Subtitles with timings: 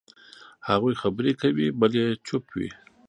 [0.69, 2.69] هغوی خبرې کوي، بل یې چوپ وي.